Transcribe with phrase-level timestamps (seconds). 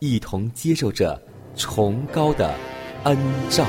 [0.00, 1.20] 一同接受着
[1.54, 2.54] 崇高的
[3.04, 3.16] 恩
[3.50, 3.66] 照。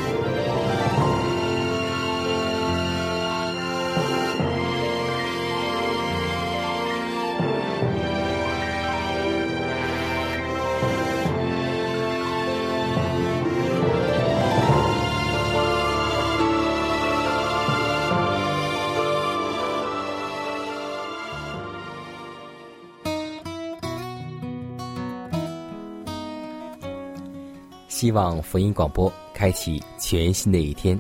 [28.02, 31.00] 希望福音广播开启全新的一天，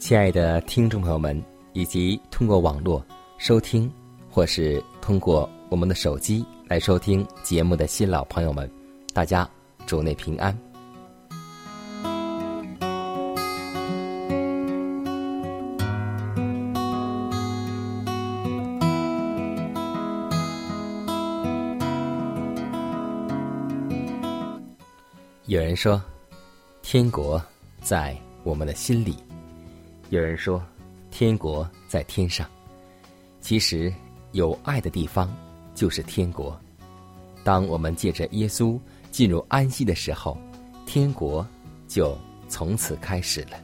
[0.00, 1.40] 亲爱的听众朋友们，
[1.74, 3.00] 以及通过网络
[3.38, 3.88] 收听
[4.28, 8.68] 或是通过我们的手机来收听节目的新老朋友们，
[9.14, 9.48] 大家
[9.86, 10.71] 主内平安。
[25.72, 25.98] 人说，
[26.82, 27.42] 天国
[27.80, 29.14] 在我们的心里；
[30.10, 30.62] 有人说，
[31.10, 32.46] 天国在天上。
[33.40, 33.90] 其实，
[34.32, 35.34] 有爱的地方
[35.74, 36.60] 就是天国。
[37.42, 38.78] 当我们借着耶稣
[39.10, 40.36] 进入安息的时候，
[40.84, 41.46] 天国
[41.88, 42.14] 就
[42.50, 43.56] 从此开始了。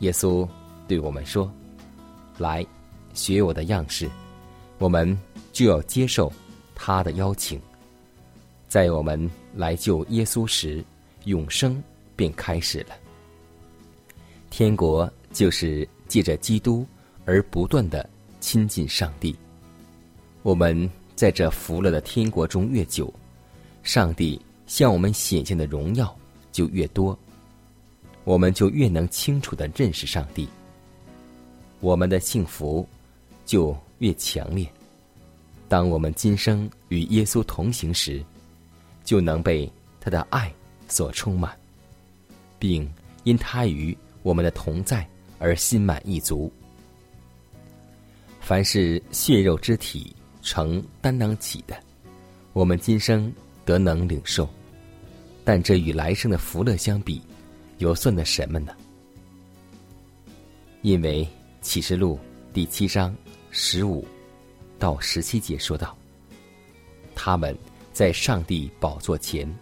[0.00, 0.46] 耶稣
[0.88, 1.48] 对我们说
[2.38, 2.66] ：“来，
[3.14, 4.10] 学我的样式。”
[4.78, 5.16] 我们
[5.52, 6.32] 就要接受
[6.74, 7.60] 他的邀请。
[8.68, 9.18] 在我们
[9.54, 10.84] 来救耶稣时，
[11.24, 11.82] 永生
[12.14, 12.94] 便开始了。
[14.50, 16.86] 天国就是借着基督
[17.24, 18.08] 而不断的
[18.40, 19.34] 亲近上帝。
[20.42, 23.12] 我们在这福乐的天国中越久，
[23.82, 26.14] 上帝向我们显现的荣耀
[26.52, 27.18] 就越多，
[28.24, 30.46] 我们就越能清楚的认识上帝。
[31.80, 32.86] 我们的幸福
[33.46, 34.66] 就越强烈。
[35.68, 38.22] 当我们今生与耶稣同行时，
[39.08, 39.66] 就能被
[40.02, 40.52] 他的爱
[40.86, 41.58] 所充满，
[42.58, 42.86] 并
[43.24, 45.08] 因他与我们的同在
[45.38, 46.52] 而心满意足。
[48.38, 51.74] 凡是血肉之体承担当起的，
[52.52, 53.32] 我们今生
[53.64, 54.44] 得能领受；
[55.42, 57.22] 但这与来生的福乐相比，
[57.78, 58.76] 又算得什么呢？
[60.82, 61.26] 因为
[61.62, 62.20] 启示录
[62.52, 63.16] 第七章
[63.50, 64.06] 十五
[64.78, 65.96] 到十七节说道
[67.16, 67.56] ：“他们。”
[67.98, 69.52] 在上帝宝座前，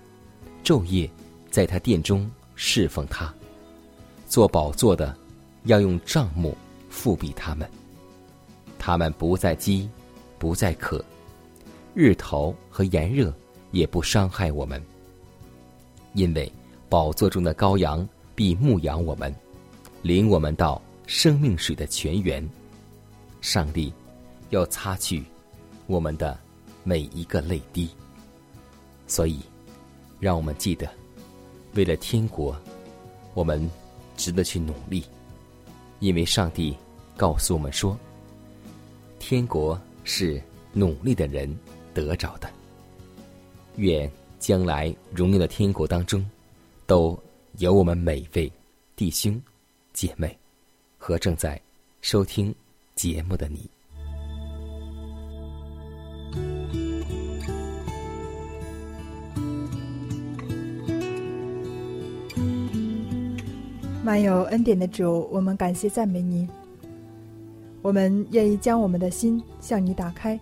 [0.62, 1.10] 昼夜
[1.50, 3.34] 在他殿中侍奉他。
[4.28, 5.16] 做宝座的
[5.64, 6.54] 要用帐幕
[6.92, 7.66] 覆庇他们。
[8.78, 9.88] 他们不再饥，
[10.38, 11.02] 不再渴，
[11.94, 13.32] 日头和炎热
[13.70, 14.84] 也不伤害我们，
[16.12, 16.52] 因为
[16.90, 19.34] 宝座中的羔羊必牧养我们，
[20.02, 22.46] 领我们到生命水的泉源。
[23.40, 23.90] 上帝
[24.50, 25.24] 要擦去
[25.86, 26.38] 我们的
[26.84, 27.88] 每一个泪滴。
[29.06, 29.40] 所以，
[30.18, 30.88] 让我们记得，
[31.74, 32.56] 为了天国，
[33.34, 33.70] 我们
[34.16, 35.04] 值得去努力，
[36.00, 36.76] 因为上帝
[37.16, 37.98] 告诉我们说，
[39.18, 40.42] 天国是
[40.72, 41.54] 努力的人
[41.94, 42.50] 得着的。
[43.76, 46.24] 愿将来荣耀的天国当中，
[46.86, 47.18] 都
[47.58, 48.50] 有我们每位
[48.96, 49.40] 弟兄
[49.92, 50.36] 姐妹
[50.98, 51.60] 和正在
[52.00, 52.54] 收听
[52.94, 53.68] 节目的你。
[64.06, 66.48] 满有恩典的主，我们感谢赞美你。
[67.82, 70.38] 我们愿意将我们的心向你打开，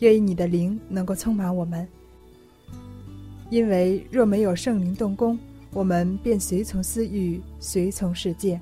[0.00, 1.88] 愿意你的灵能够充满我们。
[3.48, 5.38] 因为若没有圣灵动工，
[5.72, 8.60] 我们便随从私欲，随从世界。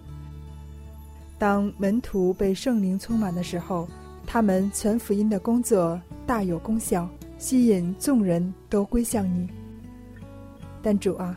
[1.37, 3.89] 当门徒被圣灵充满的时候，
[4.25, 9.49] 他们传福音的工作大有功效，吸引众人都归向你。
[10.81, 11.37] 但主啊，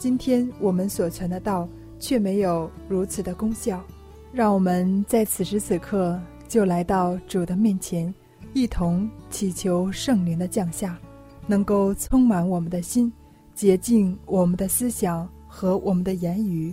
[0.00, 1.68] 今天我们所传的道
[1.98, 3.84] 却没有如此的功效，
[4.32, 6.18] 让我们在此时此刻
[6.48, 8.12] 就来到主的面前，
[8.54, 10.98] 一同祈求圣灵的降下，
[11.46, 13.12] 能够充满我们的心，
[13.54, 16.72] 洁净我们的思想和我们的言语。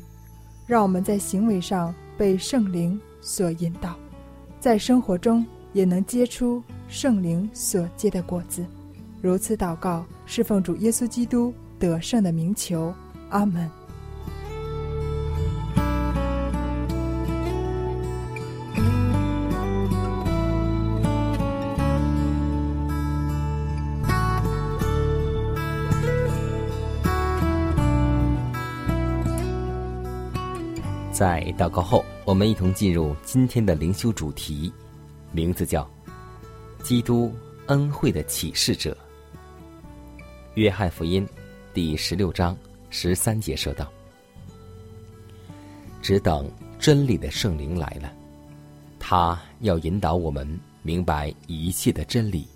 [0.65, 3.93] 让我们在行为上被圣灵所引导，
[4.57, 8.65] 在生活中也能结出圣灵所结的果子。
[9.21, 12.93] 如此祷告，是奉主耶稣基督得胜的名求。
[13.29, 13.69] 阿门。
[31.11, 34.71] 在祷告后，我们一同进入今天的灵修主题，
[35.31, 35.89] 名字叫
[36.83, 37.33] “基督
[37.65, 38.95] 恩惠的启示者”。
[40.53, 41.27] 约翰福音
[41.73, 42.55] 第十六章
[42.99, 43.87] 十三节说道
[46.01, 46.49] ：“只等
[46.79, 48.11] 真理的圣灵来了，
[48.97, 52.47] 他要引导我们明白一切的真理，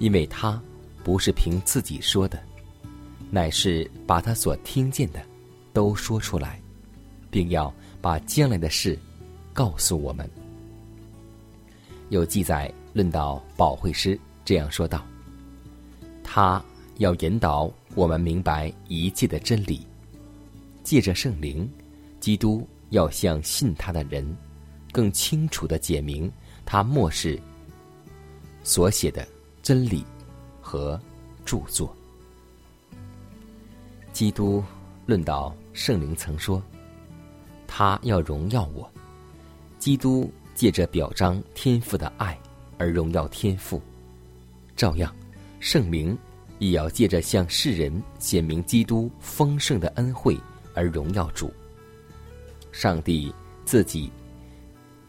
[0.00, 0.60] 因为他
[1.04, 2.42] 不是凭自己说的，
[3.30, 5.22] 乃是把他所听见的
[5.72, 6.60] 都说出来。”
[7.30, 8.98] 并要把将来的事
[9.52, 10.28] 告诉我们。
[12.08, 15.04] 有记载论到保惠师这样说道
[16.24, 16.64] ：“他
[16.96, 19.84] 要引导我们明白一切的真理，
[20.84, 21.68] 借着圣灵，
[22.20, 24.36] 基督要向信他的人
[24.92, 26.30] 更清楚的解明
[26.66, 27.40] 他末世
[28.62, 29.26] 所写的
[29.62, 30.04] 真理
[30.60, 31.00] 和
[31.46, 31.96] 著作。”
[34.12, 34.62] 基督
[35.06, 36.62] 论到圣灵曾说。
[37.68, 38.88] 他要荣耀我，
[39.78, 42.38] 基督借着表彰天父的爱
[42.78, 43.82] 而荣耀天父，
[44.76, 45.14] 照样，
[45.58, 46.16] 圣灵
[46.58, 50.38] 也要借着向世人显明基督丰盛的恩惠
[50.74, 51.52] 而荣耀主。
[52.72, 53.32] 上帝
[53.64, 54.10] 自己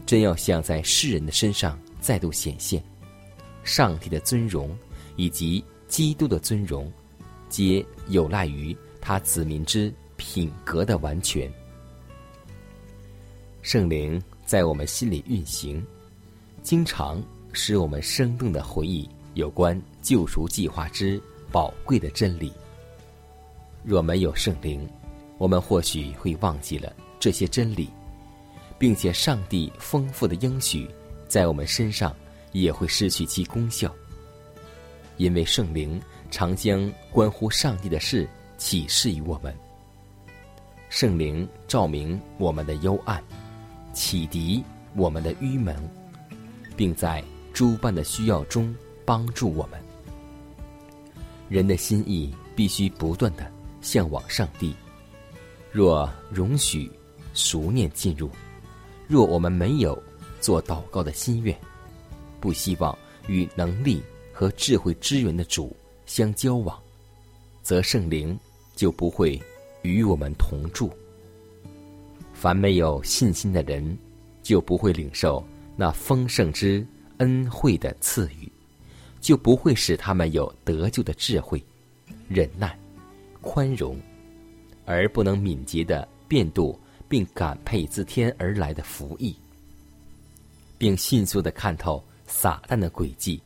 [0.05, 2.81] 真要像在世人的身上再度显现，
[3.63, 4.77] 上帝的尊荣
[5.15, 6.91] 以及基督的尊荣，
[7.49, 11.51] 皆有赖于他子民之品格的完全。
[13.61, 15.85] 圣灵在我们心里运行，
[16.63, 17.21] 经常
[17.51, 21.21] 使我们生动的回忆有关救赎计划之
[21.57, 22.53] 宝贵的真理。
[23.81, 24.87] 若没有圣灵，
[25.39, 27.89] 我们或许会忘记了这些真理，
[28.77, 30.87] 并且上帝丰富的应许
[31.27, 32.15] 在我们身上
[32.51, 33.91] 也会失去其功效。
[35.15, 35.99] 因为圣灵
[36.29, 39.51] 常将关乎上帝的事启示于我们，
[40.89, 43.19] 圣灵照明我们的幽暗。
[43.93, 44.63] 启迪
[44.95, 45.75] 我们的愚蒙，
[46.75, 49.86] 并在诸般的需要中帮助我们。
[51.49, 53.51] 人的心意必须不断的
[53.81, 54.75] 向往上帝。
[55.71, 56.89] 若容许
[57.33, 58.29] 熟念进入，
[59.07, 60.01] 若我们没有
[60.39, 61.57] 做祷告的心愿，
[62.39, 62.97] 不希望
[63.27, 64.01] 与能力
[64.33, 66.79] 和智慧支援的主相交往，
[67.61, 68.37] 则圣灵
[68.75, 69.41] 就不会
[69.83, 70.91] 与我们同住。
[72.33, 73.97] 凡没有信心的人，
[74.43, 75.43] 就不会领受
[75.75, 76.85] 那丰盛之
[77.17, 78.51] 恩惠的赐予，
[79.19, 81.63] 就不会使他们有得救的智慧、
[82.27, 82.77] 忍耐、
[83.41, 83.99] 宽容，
[84.85, 89.35] 而不能敏捷的变度并感佩自天而来的福意，
[90.77, 93.41] 并迅速的看透撒旦的诡计，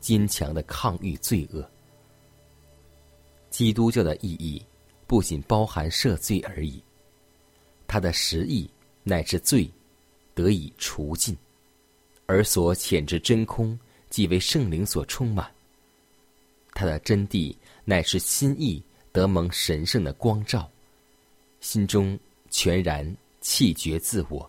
[0.00, 1.68] 坚强的抗御罪恶。
[3.50, 4.62] 基督教的意义
[5.06, 6.82] 不仅包含赦罪而已。
[7.86, 8.70] 他的实意
[9.02, 9.68] 乃至罪
[10.34, 11.34] 得以除尽，
[12.26, 13.76] 而所潜之真空
[14.10, 15.50] 即为圣灵所充满。
[16.74, 20.68] 他的真谛乃是心意得蒙神圣的光照，
[21.60, 22.18] 心中
[22.50, 24.48] 全然弃绝自我，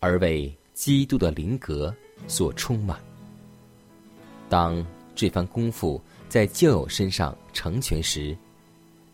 [0.00, 1.94] 而为基督的灵格
[2.26, 2.98] 所充满。
[4.48, 4.84] 当
[5.14, 8.36] 这番功夫在教友身上成全时，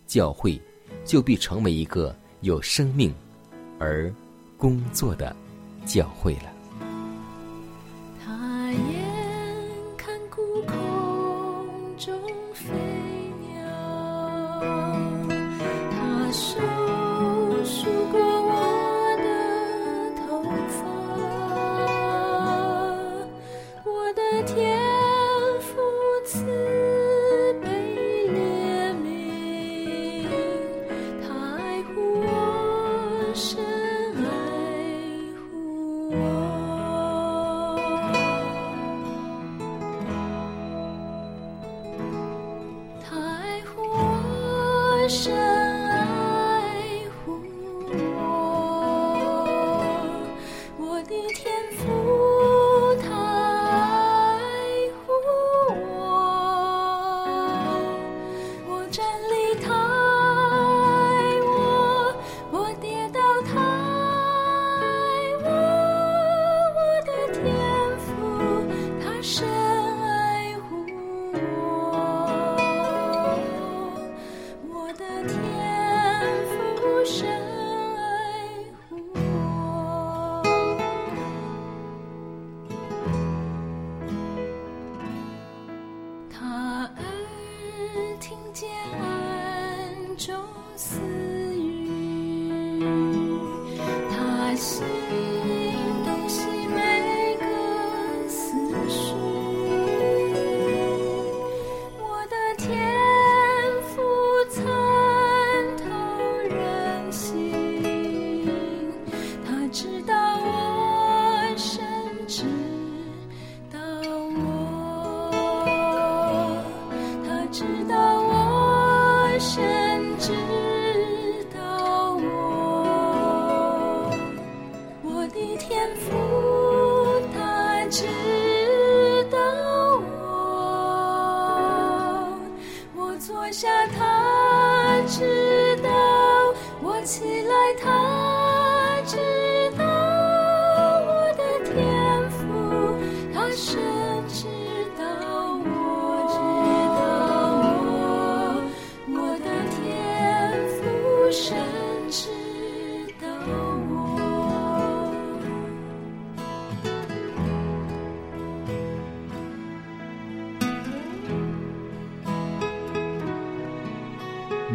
[0.07, 0.61] 教会
[1.05, 2.15] 就必成为一个。
[2.43, 3.15] 有生命
[3.79, 4.11] 而
[4.57, 5.37] 工作的
[5.85, 6.50] 教会了。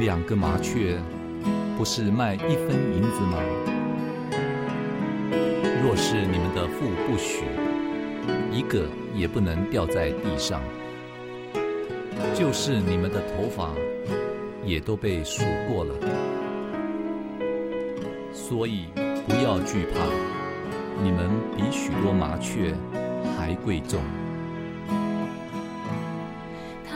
[0.05, 1.01] 两个麻雀，
[1.75, 3.39] 不是卖一分银子吗？
[5.81, 7.43] 若是你们的父不许，
[8.51, 8.85] 一个
[9.15, 10.61] 也不能掉在地上。
[12.35, 13.71] 就是你们的头发，
[14.63, 15.95] 也都被数过了。
[18.31, 18.85] 所以
[19.27, 20.05] 不要惧怕，
[21.01, 22.75] 你们比许多麻雀
[23.35, 23.99] 还贵重。
[26.87, 26.95] 他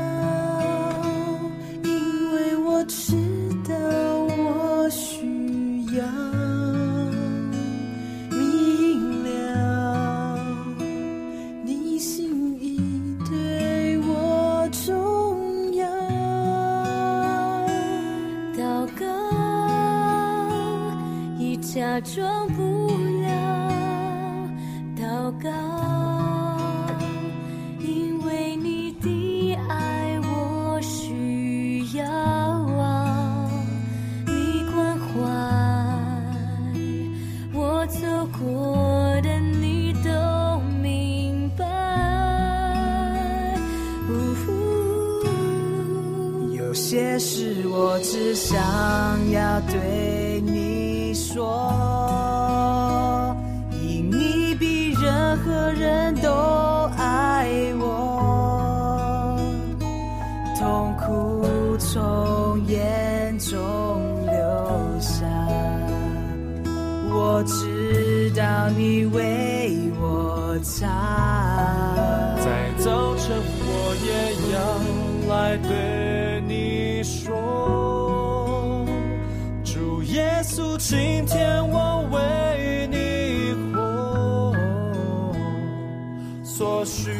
[86.81, 87.11] 所需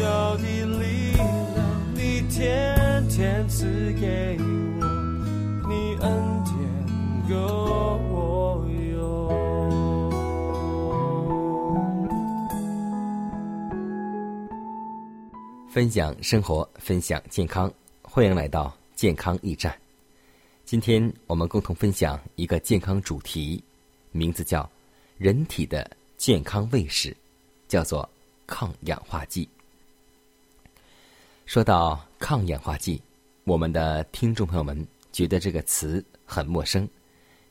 [0.00, 4.44] 要你力量，你天天赐给我，
[5.68, 6.56] 你恩典
[7.28, 7.36] 够
[8.08, 9.28] 我用。
[15.68, 19.78] 分享生活，分享健康，欢迎来到健康驿站。
[20.64, 23.62] 今天我们共同分享一个健康主题，
[24.10, 24.66] 名字叫
[25.18, 25.86] “人体的
[26.16, 27.14] 健康卫士”，
[27.68, 28.08] 叫做
[28.46, 29.48] 抗氧化剂。
[31.44, 33.00] 说到抗氧化剂，
[33.44, 36.88] 我们的听众朋友们觉得这个词很陌生，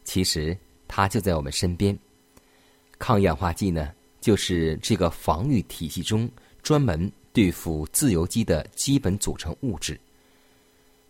[0.03, 1.97] 其实它就在我们身边。
[2.97, 6.29] 抗氧化剂呢，就是这个防御体系中
[6.61, 9.99] 专门对付自由基的基本组成物质。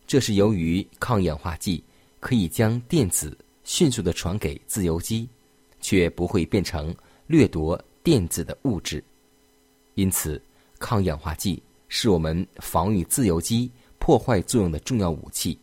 [0.08, 1.84] 这是由于抗氧化剂
[2.20, 5.27] 可以将电子迅速的传给自由基，
[5.82, 9.04] 却不会变成掠夺电子的物质。
[9.96, 10.42] 因此，
[10.80, 15.58] 抗氧化剂是我们防御自由基破坏作用的重要武器。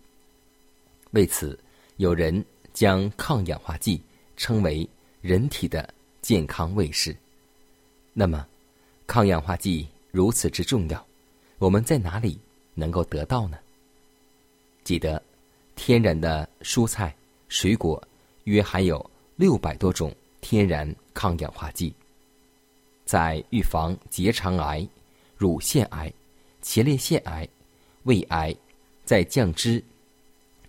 [1.13, 1.59] 为此，
[1.99, 4.01] 有人将抗氧化剂
[4.37, 4.89] 称为
[5.21, 5.93] 人体的
[6.23, 7.15] 健康卫士。
[8.15, 8.47] 那么，
[9.07, 11.07] 抗氧化剂如此之重要，
[11.59, 12.39] 我们在哪里
[12.75, 13.59] 能够得到呢？
[14.83, 15.23] 记得，
[15.77, 17.15] 天然的蔬菜、
[17.49, 18.03] 水果
[18.45, 21.95] 约含有六百多种天然抗氧化剂，
[23.13, 24.89] 在预防结肠癌、
[25.37, 26.11] 乳腺癌、
[26.63, 27.47] 前列腺癌、
[28.05, 28.57] 胃癌，
[29.05, 29.85] 在降脂、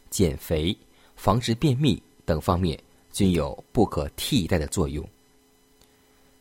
[0.09, 0.77] 减肥、
[1.15, 2.77] 防治便秘等方面
[3.13, 5.07] 均有不可替代的作用。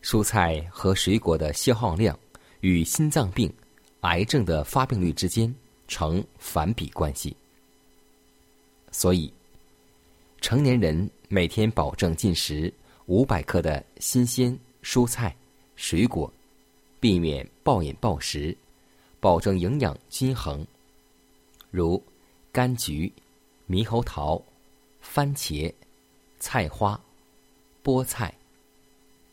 [0.01, 2.19] 蔬菜和水果的消耗量
[2.59, 3.49] 与心脏病、
[4.01, 5.55] 癌症的发病率之间
[5.87, 7.33] 成反比关系。
[8.91, 9.31] 所以，
[10.41, 12.73] 成年人每天保证进食
[13.05, 15.33] 五百克的新鲜蔬菜、
[15.75, 16.31] 水果，
[16.99, 18.55] 避免暴饮暴食，
[19.19, 20.65] 保证营养均衡，
[21.71, 22.01] 如
[22.53, 23.11] 柑橘、
[23.67, 24.41] 猕猴桃、
[25.01, 25.73] 番茄、
[26.39, 26.99] 菜花、
[27.83, 28.33] 菠菜、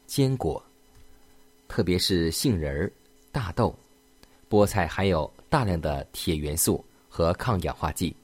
[0.06, 0.62] 坚果，
[1.68, 2.92] 特别是杏仁儿、
[3.30, 3.74] 大豆、
[4.48, 8.14] 菠菜含有大量的铁元素和抗氧化剂。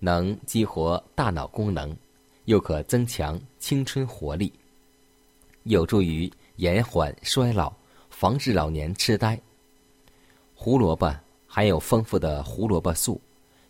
[0.00, 1.96] 能激活大脑功能，
[2.44, 4.52] 又可增强青春活力，
[5.64, 7.72] 有助于延缓衰老，
[8.10, 9.40] 防治老年痴呆。
[10.54, 11.12] 胡萝卜
[11.48, 13.20] 含有丰富的胡萝卜素，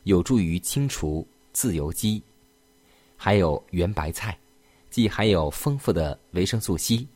[0.03, 2.23] 有助于清除自由基。
[3.17, 4.37] 还有圆白菜，
[4.91, 7.07] 既含有丰富的维生素 C，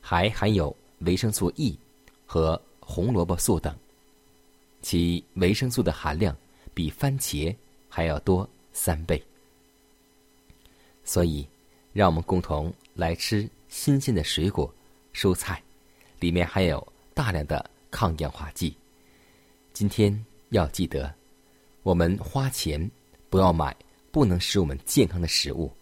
[0.00, 1.76] 还含有维生素 E
[2.24, 3.74] 和红萝卜素等，
[4.82, 6.36] 其维生素的含量
[6.72, 7.56] 比番茄。
[7.94, 9.22] 还要多三倍，
[11.04, 11.46] 所以，
[11.92, 14.72] 让我们共同来吃新鲜的水果、
[15.12, 15.62] 蔬菜，
[16.20, 18.76] 里面含有大量的抗氧化剂。
[19.72, 21.12] 今天要记得，
[21.82, 22.90] 我们花钱
[23.30, 23.74] 不要买
[24.10, 25.72] 不能使我们健康的食物，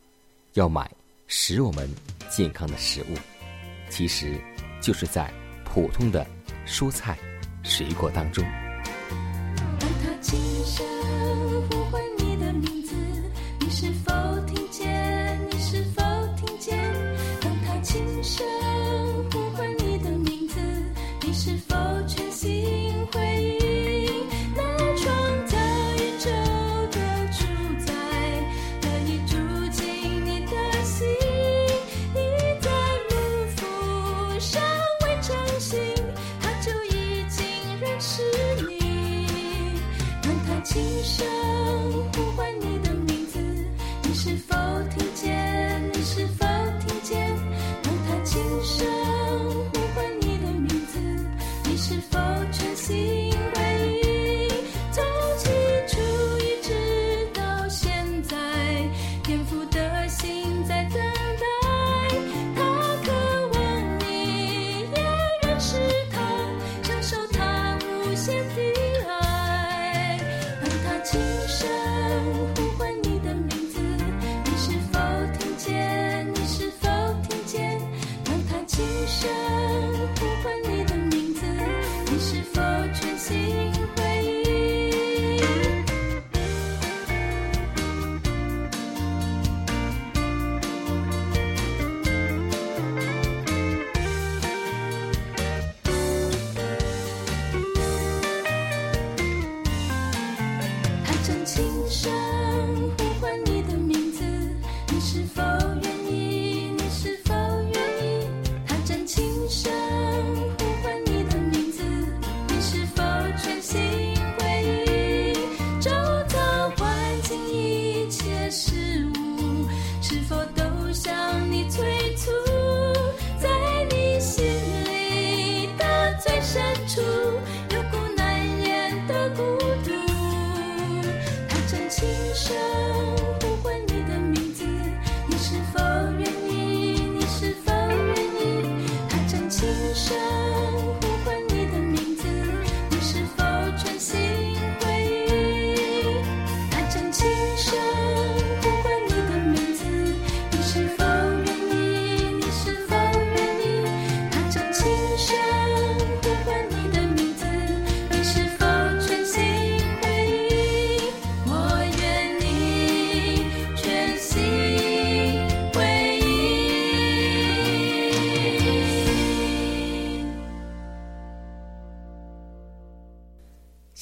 [0.55, 0.90] 要买
[1.27, 1.88] 使我们
[2.29, 3.16] 健康的食物。
[3.88, 4.40] 其实，
[4.81, 5.33] 就是在
[5.64, 6.27] 普通的
[6.66, 7.19] 蔬菜、
[7.62, 8.45] 水果当中。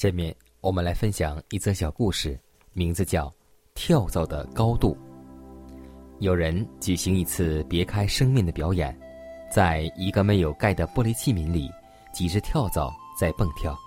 [0.09, 2.37] 下面我们来分享一则小故事，
[2.73, 3.27] 名字叫
[3.75, 4.95] 《跳蚤的高度》。
[6.17, 8.99] 有人举行一次别开生面的表演，
[9.53, 11.69] 在一个没有盖的玻璃器皿里，
[12.11, 13.77] 几只跳蚤在蹦跳，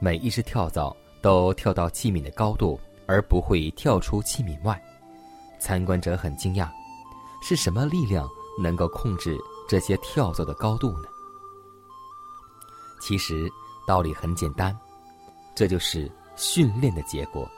[0.00, 4.82] 每一只跳蚤都跳到器皿的高度，而不会跳出器皿外。
[5.60, 6.68] 参观者很惊讶，
[7.40, 8.28] 是什么力量
[8.60, 11.04] 能够控制这些跳蚤的高度呢？
[13.00, 13.48] 其实
[13.86, 14.76] 道理很简单。
[15.54, 17.48] 这就是训练的结果。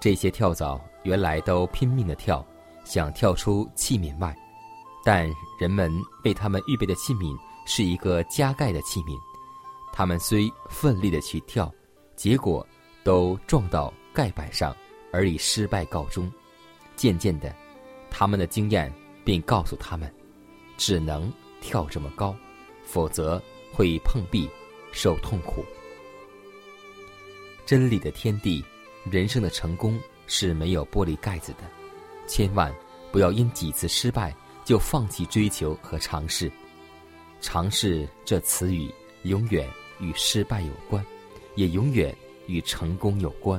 [0.00, 2.44] 这些跳蚤原来都拼命的跳，
[2.84, 4.36] 想跳出器皿外，
[5.04, 5.30] 但
[5.60, 5.92] 人们
[6.24, 9.16] 为他们预备的器皿是一个加盖的器皿，
[9.92, 11.72] 他们虽奋力的去跳，
[12.16, 12.66] 结果
[13.04, 14.76] 都撞到盖板上，
[15.12, 16.30] 而以失败告终。
[16.96, 17.54] 渐渐的，
[18.10, 18.92] 他们的经验
[19.24, 20.12] 便告诉他们，
[20.76, 22.34] 只能跳这么高，
[22.82, 23.40] 否则
[23.72, 24.50] 会碰壁，
[24.92, 25.64] 受痛苦。
[27.72, 28.62] 真理的天地，
[29.10, 31.60] 人生的成功是没有玻璃盖子的。
[32.26, 32.70] 千万
[33.10, 36.52] 不要因几次失败就放弃追求和尝试。
[37.40, 39.66] 尝试这词语永远
[40.00, 41.02] 与失败有关，
[41.54, 42.14] 也永远
[42.46, 43.58] 与成功有关。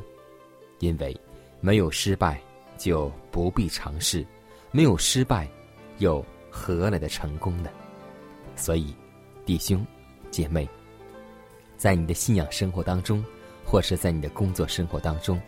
[0.77, 1.19] 因为
[1.59, 2.39] 没有失败，
[2.77, 4.23] 就不必尝试；
[4.69, 5.49] 没有失败，
[5.97, 7.71] 又何来的成功呢？
[8.55, 8.93] 所以，
[9.43, 9.83] 弟兄
[10.29, 10.69] 姐妹，
[11.77, 13.25] 在你的信仰生活当中。
[13.73, 15.41] 或是在你的工作生活当中，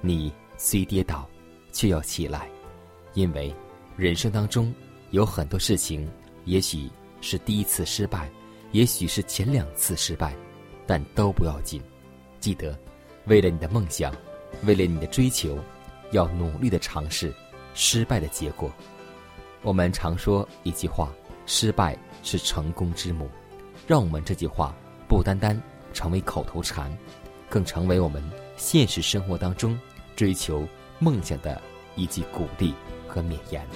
[0.00, 1.28] 你虽跌倒，
[1.72, 2.48] 却要起来，
[3.12, 3.54] 因为
[3.98, 4.74] 人生当中
[5.10, 6.10] 有很多事情，
[6.46, 6.88] 也许
[7.20, 8.30] 是第一次失败，
[8.72, 10.34] 也许是前两次失败，
[10.86, 11.82] 但都不要紧。
[12.40, 12.74] 记得，
[13.26, 14.10] 为了你的梦想，
[14.64, 15.58] 为了你的追求，
[16.12, 17.30] 要努力的尝试。
[17.74, 18.72] 失败的结果，
[19.60, 21.12] 我们常说一句话
[21.44, 23.28] ：“失败是成功之母。”
[23.86, 24.74] 让我们这句话
[25.06, 26.90] 不单单成为口头禅。
[27.50, 28.22] 更成为我们
[28.56, 29.78] 现实生活当中
[30.14, 30.66] 追求
[31.00, 31.60] 梦想的
[31.96, 32.72] 一句鼓励
[33.08, 33.66] 和勉言。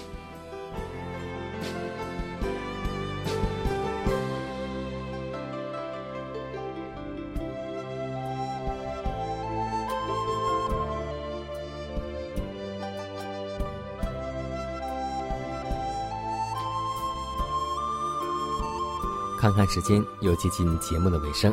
[19.41, 21.53] 看看时间，又接近节目的尾声。